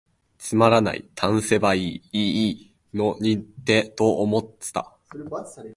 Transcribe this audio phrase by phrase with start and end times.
[0.39, 3.45] つまらない、癈せばいゝのに
[3.95, 4.95] と思つた。